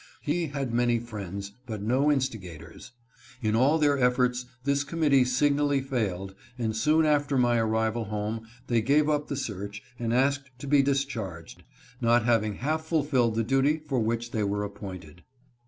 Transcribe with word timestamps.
He 0.23 0.47
had 0.47 0.73
many 0.73 0.97
friends, 0.97 1.51
but 1.67 1.83
no 1.83 2.11
instigators. 2.11 2.93
In 3.43 3.55
all 3.55 3.77
their 3.77 3.99
efforts 3.99 4.47
this 4.63 4.83
com 4.83 5.01
mittee 5.01 5.27
signally 5.27 5.79
failed, 5.79 6.33
and 6.57 6.75
soon 6.75 7.05
after 7.05 7.37
my 7.37 7.59
arrival 7.59 8.05
home 8.05 8.47
they 8.65 8.81
gave 8.81 9.07
up 9.07 9.27
the 9.27 9.35
search 9.35 9.83
and 9.99 10.11
asked 10.11 10.49
to 10.57 10.65
be 10.65 10.81
discharged, 10.81 11.61
not 12.01 12.25
having 12.25 12.55
half 12.55 12.83
fulfilled 12.83 13.35
the 13.35 13.43
duty 13.43 13.77
for 13.77 13.99
which 13.99 14.31
they 14.31 14.41
were 14.43 14.65
ap 14.65 14.73
pointed. 14.73 15.21